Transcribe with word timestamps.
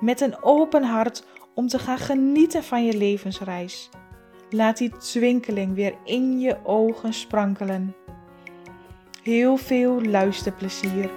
met 0.00 0.20
een 0.20 0.42
open 0.42 0.82
hart 0.82 1.24
om 1.54 1.68
te 1.68 1.78
gaan 1.78 1.98
genieten 1.98 2.64
van 2.64 2.84
je 2.84 2.96
levensreis. 2.96 3.90
Laat 4.50 4.76
die 4.76 4.96
twinkeling 4.96 5.74
weer 5.74 5.94
in 6.04 6.40
je 6.40 6.56
ogen 6.64 7.12
sprankelen. 7.12 7.94
Heel 9.22 9.56
veel 9.56 10.02
luisterplezier. 10.02 11.10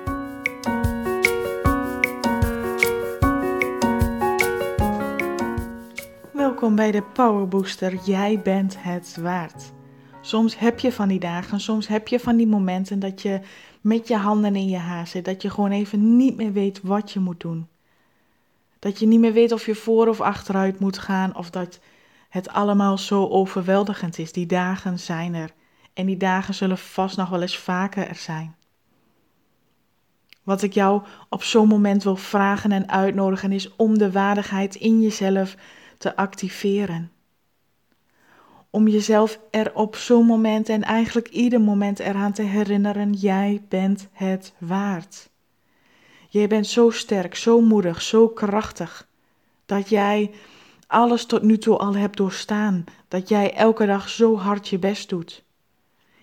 Welkom 6.34 6.76
bij 6.76 6.92
de 6.92 7.04
Power 7.14 7.48
Booster. 7.48 7.96
Jij 8.06 8.42
bent 8.44 8.76
het 8.80 9.18
waard. 9.22 9.72
Soms 10.22 10.60
heb 10.60 10.80
je 10.80 10.92
van 10.92 11.08
die 11.08 11.20
dagen, 11.20 11.60
soms 11.60 11.88
heb 11.88 12.08
je 12.08 12.20
van 12.20 12.36
die 12.36 12.48
momenten 12.48 13.00
dat 13.00 13.22
je 13.22 13.40
met 13.82 14.08
je 14.08 14.16
handen 14.16 14.56
in 14.56 14.68
je 14.68 14.78
haar 14.78 15.08
zit, 15.08 15.26
dat 15.26 15.42
je 15.42 15.50
gewoon 15.50 15.72
even 15.72 16.18
niet 16.18 16.36
meer 16.36 16.54
weet 16.54 16.82
wat 16.82 17.12
je 17.12 17.20
moet 17.20 17.40
doen. 17.40 17.68
Dat 18.80 19.00
je 19.00 19.08
niet 19.08 19.20
meer 19.20 19.34
weet 19.34 19.52
of 19.52 19.66
je 19.66 19.76
voor 19.76 20.08
of 20.08 20.22
achteruit 20.22 20.80
moet 20.80 20.98
gaan 20.98 21.36
of 21.36 21.50
dat 21.50 21.80
het 22.30 22.50
allemaal 22.50 22.98
zo 22.98 23.28
overweldigend 23.28 24.18
is. 24.18 24.32
Die 24.32 24.46
dagen 24.46 25.00
zijn 25.00 25.34
er 25.34 25.54
en 25.94 26.06
die 26.06 26.18
dagen 26.18 26.54
zullen 26.54 26.78
vast 26.78 27.18
nog 27.18 27.30
wel 27.30 27.42
eens 27.42 27.58
vaker 27.58 28.08
er 28.08 28.16
zijn. 28.16 28.56
Wat 30.44 30.62
ik 30.62 30.74
jou 30.74 31.04
op 31.30 31.44
zo'n 31.44 31.68
moment 31.68 32.04
wil 32.04 32.16
vragen 32.16 32.72
en 32.72 32.90
uitnodigen 32.90 33.52
is 33.52 33.76
om 33.76 33.98
de 33.98 34.12
waardigheid 34.12 34.76
in 34.76 35.02
jezelf 35.02 35.56
te 35.98 36.16
activeren. 36.16 37.12
Om 38.70 38.88
jezelf 38.88 39.40
er 39.52 39.76
op 39.76 39.96
zo'n 39.96 40.26
moment 40.26 40.70
en 40.70 40.84
eigenlijk 40.84 41.28
ieder 41.28 41.62
moment 41.62 42.00
eraan 42.00 42.32
te 42.32 42.42
herinneren: 42.42 43.14
jij 43.14 43.66
bent 43.70 44.08
het 44.12 44.54
waard. 44.58 45.30
Jij 46.32 46.48
bent 46.48 46.68
zo 46.68 46.90
sterk, 46.90 47.36
zo 47.36 47.62
moedig, 47.62 48.02
zo 48.02 48.28
krachtig. 48.28 49.08
Dat 49.66 49.90
jij 49.90 50.32
alles 50.88 51.26
tot 51.26 51.42
nu 51.42 51.58
toe 51.58 51.78
al 51.78 51.96
hebt 51.96 52.18
doorstaan. 52.18 52.84
Dat 53.08 53.30
jij 53.30 53.54
elke 53.54 53.86
dag 53.86 54.10
zo 54.10 54.38
hard 54.38 54.68
je 54.68 54.80
best 54.80 55.10
doet. 55.10 55.44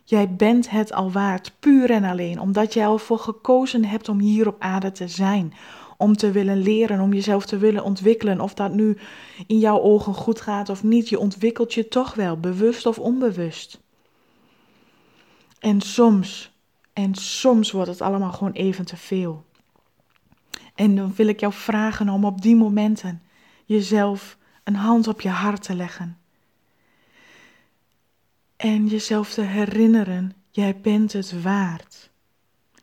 Jij 0.04 0.34
bent 0.34 0.70
het 0.70 0.92
al 0.92 1.12
waard, 1.12 1.52
puur 1.60 1.90
en 1.90 2.04
alleen, 2.04 2.40
omdat 2.40 2.74
jij 2.74 2.86
al 2.86 2.98
voor 2.98 3.18
gekozen 3.18 3.84
hebt 3.84 4.08
om 4.08 4.18
hier 4.18 4.46
op 4.46 4.56
aarde 4.58 4.92
te 4.92 5.08
zijn. 5.08 5.54
Om 5.96 6.16
te 6.16 6.30
willen 6.30 6.58
leren, 6.58 7.00
om 7.00 7.12
jezelf 7.12 7.46
te 7.46 7.58
willen 7.58 7.84
ontwikkelen. 7.84 8.40
Of 8.40 8.54
dat 8.54 8.72
nu 8.72 8.96
in 9.46 9.58
jouw 9.58 9.80
ogen 9.80 10.14
goed 10.14 10.40
gaat 10.40 10.68
of 10.68 10.82
niet, 10.82 11.08
je 11.08 11.18
ontwikkelt 11.18 11.74
je 11.74 11.88
toch 11.88 12.14
wel, 12.14 12.40
bewust 12.40 12.86
of 12.86 12.98
onbewust. 12.98 13.80
En 15.58 15.80
soms, 15.80 16.52
en 16.92 17.14
soms 17.14 17.70
wordt 17.70 17.90
het 17.90 18.00
allemaal 18.00 18.32
gewoon 18.32 18.52
even 18.52 18.84
te 18.84 18.96
veel. 18.96 19.45
En 20.76 20.96
dan 20.96 21.14
wil 21.14 21.26
ik 21.26 21.40
jou 21.40 21.52
vragen 21.52 22.08
om 22.08 22.24
op 22.24 22.42
die 22.42 22.56
momenten 22.56 23.22
jezelf 23.64 24.38
een 24.64 24.74
hand 24.74 25.08
op 25.08 25.20
je 25.20 25.28
hart 25.28 25.62
te 25.62 25.74
leggen. 25.74 26.18
En 28.56 28.86
jezelf 28.86 29.32
te 29.32 29.42
herinneren, 29.42 30.32
jij 30.50 30.80
bent 30.80 31.12
het 31.12 31.42
waard. 31.42 32.10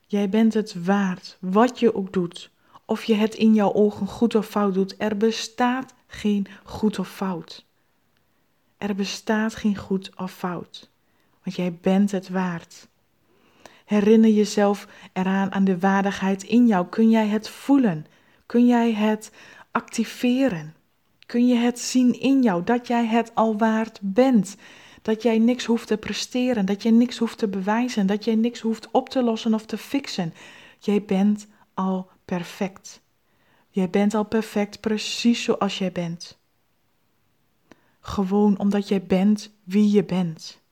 Jij 0.08 0.30
bent 0.30 0.54
het 0.54 0.86
waard, 0.86 1.38
wat 1.40 1.80
je 1.80 1.96
ook 1.96 2.14
doet. 2.14 2.52
Of 2.86 3.04
je 3.04 3.14
het 3.14 3.36
in 3.36 3.54
jouw 3.54 3.74
ogen 3.74 4.08
goed 4.08 4.36
of 4.36 4.48
fout 4.48 4.74
doet. 4.74 4.96
Er 4.98 5.18
bestaat 5.18 5.94
geen 6.08 6.48
goed 6.64 7.00
of 7.00 7.10
fout. 7.10 7.66
Er 8.78 8.96
bestaat 8.96 9.56
geen 9.56 9.78
goed 9.78 10.16
of 10.16 10.32
fout. 10.32 10.90
Want 11.44 11.56
jij 11.56 11.78
bent 11.82 12.12
het 12.12 12.30
waard. 12.30 12.88
Herinner 13.86 14.30
jezelf 14.30 14.88
eraan 15.14 15.52
aan 15.52 15.64
de 15.64 15.80
waardigheid 15.80 16.44
in 16.44 16.68
jou. 16.68 16.88
Kun 16.90 17.10
jij 17.10 17.28
het 17.28 17.50
voelen? 17.50 18.06
Kun 18.46 18.66
jij 18.66 18.94
het 18.94 19.32
activeren? 19.72 20.76
Kun 21.26 21.48
je 21.48 21.56
het 21.56 21.80
zien 21.80 22.20
in 22.20 22.42
jou 22.42 22.64
dat 22.64 22.88
jij 22.88 23.06
het 23.06 23.36
al 23.36 23.58
waard 23.58 24.00
bent? 24.02 24.56
Dat 25.02 25.22
jij 25.22 25.40
niks 25.40 25.66
hoeft 25.66 25.88
te 25.88 25.98
presteren, 25.98 26.66
dat 26.66 26.84
je 26.84 26.92
niks 26.92 27.18
hoeft 27.18 27.38
te 27.38 27.48
bewijzen, 27.48 28.08
dat 28.08 28.26
jij 28.26 28.36
niks 28.36 28.60
hoeft 28.60 28.92
op 28.92 29.10
te 29.10 29.24
lossen 29.24 29.54
of 29.54 29.66
te 29.66 29.78
fixen. 29.78 30.34
Jij 30.80 31.04
bent 31.04 31.48
al 31.74 32.10
perfect. 32.26 33.02
Jij 33.70 33.90
bent 33.90 34.14
al 34.14 34.26
perfect 34.26 34.80
precies 34.80 35.44
zoals 35.44 35.78
jij 35.78 35.92
bent. 35.92 36.38
Gewoon 38.00 38.60
omdat 38.60 38.88
jij 38.88 39.04
bent 39.04 39.52
wie 39.64 39.92
je 39.92 40.04
bent. 40.04 40.63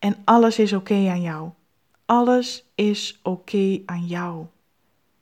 En 0.00 0.16
alles 0.24 0.58
is 0.58 0.72
oké 0.72 1.08
aan 1.08 1.22
jou. 1.22 1.50
Alles 2.04 2.64
is 2.74 3.20
oké 3.22 3.82
aan 3.86 4.06
jou. 4.06 4.46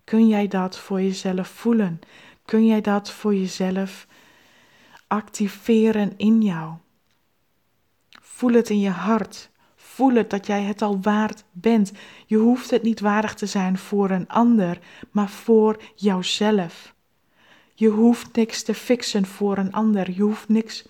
Kun 0.04 0.28
jij 0.28 0.48
dat 0.48 0.78
voor 0.78 1.02
jezelf 1.02 1.48
voelen? 1.48 2.00
Kun 2.44 2.66
jij 2.66 2.80
dat 2.80 3.10
voor 3.10 3.34
jezelf 3.34 4.06
activeren 5.06 6.12
in 6.16 6.42
jou? 6.42 6.74
Voel 8.20 8.52
het 8.52 8.70
in 8.70 8.80
je 8.80 8.90
hart. 8.90 9.50
Voel 9.76 10.14
het 10.14 10.30
dat 10.30 10.46
jij 10.46 10.62
het 10.62 10.82
al 10.82 11.00
waard 11.00 11.44
bent. 11.52 11.92
Je 12.26 12.36
hoeft 12.36 12.70
het 12.70 12.82
niet 12.82 13.00
waardig 13.00 13.34
te 13.34 13.46
zijn 13.46 13.78
voor 13.78 14.10
een 14.10 14.28
ander, 14.28 14.78
maar 15.10 15.28
voor 15.28 15.82
jouzelf. 15.94 16.94
Je 17.74 17.88
hoeft 17.88 18.36
niks 18.36 18.62
te 18.62 18.74
fixen 18.74 19.26
voor 19.26 19.58
een 19.58 19.72
ander. 19.72 20.10
Je 20.10 20.22
hoeft 20.22 20.48
niks 20.48 20.88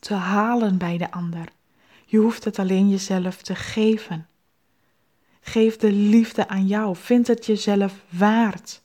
te 0.00 0.14
halen 0.14 0.78
bij 0.78 0.98
de 0.98 1.10
ander. 1.10 1.48
Je 2.10 2.18
hoeft 2.18 2.44
het 2.44 2.58
alleen 2.58 2.88
jezelf 2.88 3.42
te 3.42 3.54
geven. 3.54 4.28
Geef 5.40 5.76
de 5.76 5.92
liefde 5.92 6.48
aan 6.48 6.66
jou. 6.66 6.96
Vind 6.96 7.26
het 7.26 7.46
jezelf 7.46 8.04
waard 8.08 8.82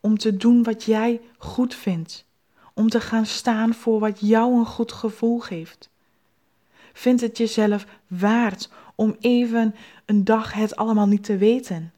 om 0.00 0.18
te 0.18 0.36
doen 0.36 0.62
wat 0.62 0.84
jij 0.84 1.20
goed 1.38 1.74
vindt. 1.74 2.24
Om 2.74 2.88
te 2.88 3.00
gaan 3.00 3.26
staan 3.26 3.74
voor 3.74 4.00
wat 4.00 4.20
jou 4.20 4.58
een 4.58 4.66
goed 4.66 4.92
gevoel 4.92 5.38
geeft. 5.38 5.90
Vind 6.92 7.20
het 7.20 7.38
jezelf 7.38 7.86
waard 8.06 8.70
om 8.94 9.16
even 9.20 9.74
een 10.04 10.24
dag 10.24 10.52
het 10.52 10.76
allemaal 10.76 11.06
niet 11.06 11.24
te 11.24 11.36
weten. 11.36 11.92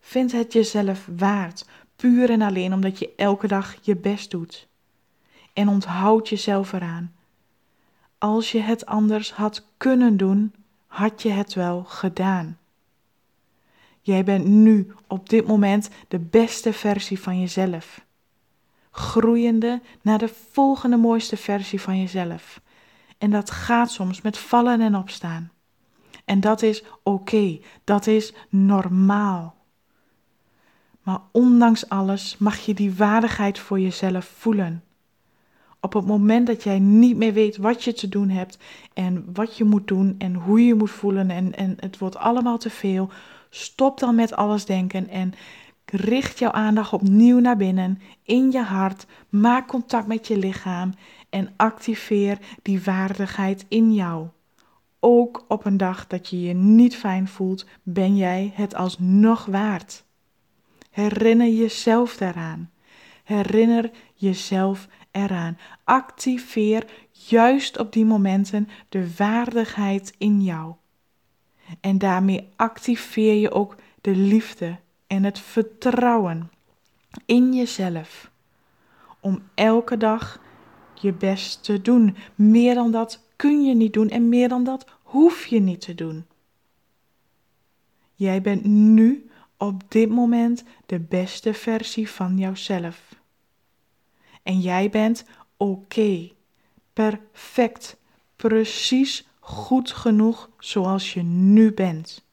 Vind 0.00 0.32
het 0.32 0.52
jezelf 0.52 1.08
waard, 1.16 1.66
puur 1.96 2.30
en 2.30 2.42
alleen 2.42 2.72
omdat 2.72 2.98
je 2.98 3.12
elke 3.16 3.46
dag 3.46 3.76
je 3.80 3.96
best 3.96 4.30
doet. 4.30 4.68
En 5.52 5.68
onthoud 5.68 6.28
jezelf 6.28 6.72
eraan 6.72 7.16
als 8.18 8.52
je 8.52 8.60
het 8.60 8.86
anders 8.86 9.32
had 9.32 9.64
kunnen 9.76 10.16
doen, 10.16 10.54
had 10.86 11.22
je 11.22 11.30
het 11.30 11.54
wel 11.54 11.84
gedaan. 11.84 12.58
Jij 14.00 14.24
bent 14.24 14.44
nu 14.46 14.92
op 15.06 15.28
dit 15.28 15.46
moment 15.46 15.90
de 16.08 16.18
beste 16.18 16.72
versie 16.72 17.20
van 17.20 17.40
jezelf. 17.40 18.00
Groeiende 18.90 19.80
naar 20.02 20.18
de 20.18 20.34
volgende 20.50 20.96
mooiste 20.96 21.36
versie 21.36 21.80
van 21.80 22.00
jezelf. 22.00 22.60
En 23.18 23.30
dat 23.30 23.50
gaat 23.50 23.90
soms 23.90 24.20
met 24.22 24.38
vallen 24.38 24.80
en 24.80 24.96
opstaan. 24.96 25.50
En 26.24 26.40
dat 26.40 26.62
is 26.62 26.84
oké, 27.02 27.60
dat 27.84 28.06
is 28.06 28.32
normaal. 28.48 29.56
Maar 31.02 31.20
ondanks 31.32 31.88
alles 31.88 32.36
mag 32.38 32.58
je 32.58 32.74
die 32.74 32.94
waardigheid 32.94 33.58
voor 33.58 33.80
jezelf 33.80 34.32
voelen. 34.38 34.82
Op 35.80 35.92
het 35.92 36.06
moment 36.06 36.46
dat 36.46 36.62
jij 36.62 36.78
niet 36.78 37.16
meer 37.16 37.32
weet 37.32 37.56
wat 37.56 37.84
je 37.84 37.92
te 37.92 38.08
doen 38.08 38.28
hebt 38.28 38.58
en 38.94 39.24
wat 39.32 39.56
je 39.56 39.64
moet 39.64 39.88
doen 39.88 40.14
en 40.18 40.34
hoe 40.34 40.66
je 40.66 40.74
moet 40.74 40.90
voelen 40.90 41.30
en, 41.30 41.54
en 41.54 41.76
het 41.80 41.98
wordt 41.98 42.16
allemaal 42.16 42.58
te 42.58 42.70
veel, 42.70 43.10
stop 43.50 43.98
dan 43.98 44.14
met 44.14 44.34
alles 44.34 44.64
denken 44.64 45.08
en 45.08 45.34
richt 45.84 46.38
jouw 46.38 46.50
aandacht 46.50 46.92
opnieuw 46.92 47.38
naar 47.38 47.56
binnen, 47.56 48.00
in 48.22 48.50
je 48.50 48.62
hart, 48.62 49.06
maak 49.28 49.68
contact 49.68 50.06
met 50.06 50.26
je 50.26 50.36
lichaam 50.36 50.94
en 51.30 51.52
activeer 51.56 52.38
die 52.62 52.82
waardigheid 52.82 53.64
in 53.68 53.94
jou. 53.94 54.26
Ook 55.00 55.44
op 55.48 55.64
een 55.64 55.76
dag 55.76 56.06
dat 56.06 56.28
je 56.28 56.40
je 56.42 56.54
niet 56.54 56.96
fijn 56.96 57.28
voelt, 57.28 57.66
ben 57.82 58.16
jij 58.16 58.52
het 58.54 58.74
alsnog 58.74 59.44
waard. 59.44 60.04
Herinner 60.90 61.48
jezelf 61.48 62.16
daaraan. 62.16 62.70
Herinner 63.24 63.90
jezelf 64.14 64.88
eraan. 65.18 65.58
Activeer 65.84 66.86
juist 67.10 67.78
op 67.78 67.92
die 67.92 68.04
momenten 68.04 68.68
de 68.88 69.14
waardigheid 69.16 70.14
in 70.18 70.42
jou. 70.42 70.74
En 71.80 71.98
daarmee 71.98 72.48
activeer 72.56 73.34
je 73.34 73.50
ook 73.50 73.76
de 74.00 74.16
liefde 74.16 74.76
en 75.06 75.24
het 75.24 75.38
vertrouwen 75.38 76.50
in 77.26 77.54
jezelf 77.54 78.30
om 79.20 79.42
elke 79.54 79.96
dag 79.96 80.40
je 80.94 81.12
best 81.12 81.64
te 81.64 81.82
doen. 81.82 82.16
Meer 82.34 82.74
dan 82.74 82.90
dat 82.90 83.24
kun 83.36 83.64
je 83.64 83.74
niet 83.74 83.92
doen 83.92 84.08
en 84.08 84.28
meer 84.28 84.48
dan 84.48 84.64
dat 84.64 84.86
hoef 85.02 85.46
je 85.46 85.60
niet 85.60 85.80
te 85.80 85.94
doen. 85.94 86.26
Jij 88.14 88.42
bent 88.42 88.64
nu 88.64 89.30
op 89.56 89.82
dit 89.88 90.08
moment 90.08 90.64
de 90.86 91.00
beste 91.00 91.54
versie 91.54 92.10
van 92.10 92.38
jouzelf. 92.38 93.17
En 94.48 94.60
jij 94.60 94.90
bent 94.90 95.24
oké, 95.56 96.30
perfect, 96.92 97.96
precies 98.36 99.28
goed 99.38 99.92
genoeg 99.92 100.50
zoals 100.58 101.14
je 101.14 101.22
nu 101.22 101.72
bent. 101.72 102.24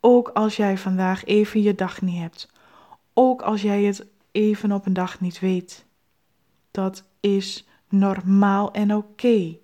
Ook 0.00 0.28
als 0.28 0.56
jij 0.56 0.78
vandaag 0.78 1.24
even 1.24 1.62
je 1.62 1.74
dag 1.74 2.00
niet 2.00 2.18
hebt. 2.18 2.52
Ook 3.14 3.42
als 3.42 3.62
jij 3.62 3.82
het 3.82 4.06
even 4.32 4.72
op 4.72 4.86
een 4.86 4.92
dag 4.92 5.20
niet 5.20 5.38
weet. 5.38 5.86
Dat 6.70 7.04
is 7.20 7.66
normaal 7.88 8.72
en 8.72 8.94
oké. 8.94 9.56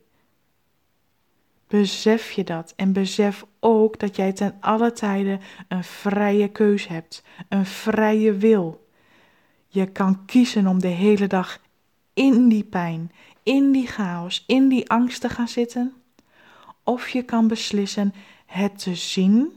Besef 1.66 2.30
je 2.30 2.44
dat 2.44 2.72
en 2.76 2.92
besef 2.92 3.46
ook 3.60 3.98
dat 3.98 4.16
jij 4.16 4.32
ten 4.32 4.56
alle 4.60 4.92
tijden 4.92 5.40
een 5.68 5.84
vrije 5.84 6.48
keus 6.48 6.88
hebt, 6.88 7.24
een 7.48 7.66
vrije 7.66 8.32
wil. 8.32 8.81
Je 9.74 9.86
kan 9.86 10.24
kiezen 10.24 10.66
om 10.66 10.80
de 10.80 10.88
hele 10.88 11.26
dag 11.26 11.60
in 12.14 12.48
die 12.48 12.64
pijn, 12.64 13.12
in 13.42 13.72
die 13.72 13.86
chaos, 13.86 14.44
in 14.46 14.68
die 14.68 14.90
angst 14.90 15.20
te 15.20 15.28
gaan 15.28 15.48
zitten. 15.48 15.92
Of 16.84 17.08
je 17.08 17.22
kan 17.22 17.48
beslissen 17.48 18.14
het 18.46 18.78
te 18.78 18.94
zien, 18.94 19.52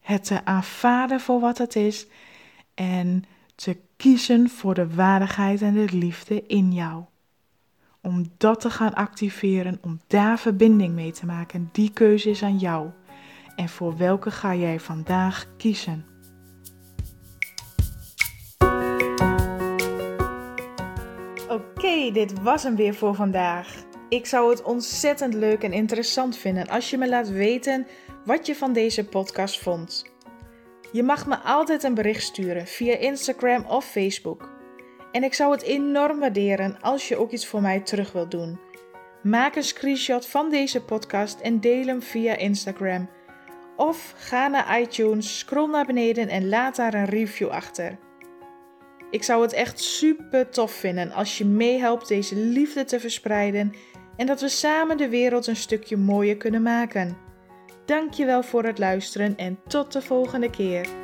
het 0.00 0.24
te 0.24 0.44
aanvaarden 0.44 1.20
voor 1.20 1.40
wat 1.40 1.58
het 1.58 1.76
is 1.76 2.06
en 2.74 3.24
te 3.54 3.76
kiezen 3.96 4.48
voor 4.48 4.74
de 4.74 4.94
waardigheid 4.94 5.62
en 5.62 5.74
de 5.74 5.96
liefde 5.96 6.46
in 6.46 6.72
jou. 6.72 7.04
Om 8.00 8.24
dat 8.36 8.60
te 8.60 8.70
gaan 8.70 8.94
activeren, 8.94 9.78
om 9.82 10.00
daar 10.06 10.38
verbinding 10.38 10.94
mee 10.94 11.12
te 11.12 11.26
maken, 11.26 11.68
die 11.72 11.90
keuze 11.90 12.30
is 12.30 12.42
aan 12.42 12.58
jou. 12.58 12.90
En 13.56 13.68
voor 13.68 13.96
welke 13.96 14.30
ga 14.30 14.54
jij 14.54 14.80
vandaag 14.80 15.46
kiezen? 15.56 16.11
Dit 22.10 22.42
was 22.42 22.62
hem 22.62 22.76
weer 22.76 22.94
voor 22.94 23.14
vandaag. 23.14 23.84
Ik 24.08 24.26
zou 24.26 24.50
het 24.50 24.62
ontzettend 24.62 25.34
leuk 25.34 25.62
en 25.62 25.72
interessant 25.72 26.36
vinden 26.36 26.68
als 26.68 26.90
je 26.90 26.98
me 26.98 27.08
laat 27.08 27.28
weten 27.28 27.86
wat 28.24 28.46
je 28.46 28.56
van 28.56 28.72
deze 28.72 29.04
podcast 29.04 29.60
vond. 29.60 30.04
Je 30.92 31.02
mag 31.02 31.26
me 31.26 31.38
altijd 31.38 31.82
een 31.82 31.94
bericht 31.94 32.22
sturen 32.22 32.66
via 32.66 32.96
Instagram 32.96 33.64
of 33.64 33.84
Facebook. 33.84 34.50
En 35.12 35.22
ik 35.22 35.34
zou 35.34 35.52
het 35.52 35.62
enorm 35.62 36.18
waarderen 36.18 36.80
als 36.80 37.08
je 37.08 37.16
ook 37.16 37.30
iets 37.30 37.46
voor 37.46 37.60
mij 37.60 37.80
terug 37.80 38.12
wilt 38.12 38.30
doen. 38.30 38.60
Maak 39.22 39.56
een 39.56 39.62
screenshot 39.62 40.26
van 40.26 40.50
deze 40.50 40.84
podcast 40.84 41.40
en 41.40 41.60
deel 41.60 41.86
hem 41.86 42.02
via 42.02 42.36
Instagram. 42.36 43.08
Of 43.76 44.14
ga 44.16 44.48
naar 44.48 44.80
iTunes, 44.80 45.38
scroll 45.38 45.70
naar 45.70 45.86
beneden 45.86 46.28
en 46.28 46.48
laat 46.48 46.76
daar 46.76 46.94
een 46.94 47.04
review 47.04 47.48
achter. 47.48 47.98
Ik 49.12 49.22
zou 49.22 49.42
het 49.42 49.52
echt 49.52 49.80
super 49.80 50.48
tof 50.48 50.72
vinden 50.72 51.10
als 51.10 51.38
je 51.38 51.44
meehelpt 51.44 52.08
deze 52.08 52.36
liefde 52.36 52.84
te 52.84 53.00
verspreiden 53.00 53.72
en 54.16 54.26
dat 54.26 54.40
we 54.40 54.48
samen 54.48 54.96
de 54.96 55.08
wereld 55.08 55.46
een 55.46 55.56
stukje 55.56 55.96
mooier 55.96 56.36
kunnen 56.36 56.62
maken. 56.62 57.16
Dankjewel 57.86 58.42
voor 58.42 58.64
het 58.64 58.78
luisteren 58.78 59.36
en 59.36 59.58
tot 59.66 59.92
de 59.92 60.02
volgende 60.02 60.50
keer. 60.50 61.01